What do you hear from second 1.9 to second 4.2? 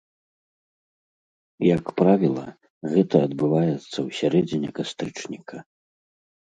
правіла, гэта адбываецца ў